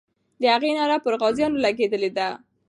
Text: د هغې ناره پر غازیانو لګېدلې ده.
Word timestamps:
د 0.41 0.43
هغې 0.53 0.71
ناره 0.77 0.97
پر 1.03 1.13
غازیانو 1.21 1.61
لګېدلې 1.65 2.09
ده. 2.17 2.27